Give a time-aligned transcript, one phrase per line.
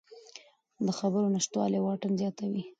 [0.85, 2.63] د خبرو نشتوالی واټن زیاتوي